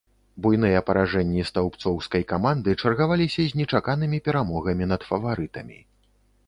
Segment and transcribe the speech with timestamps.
[0.43, 5.79] Буйныя паражэнні стаўбцоўскай каманды чаргаваліся з нечаканымі перамогамі над фаварытамі.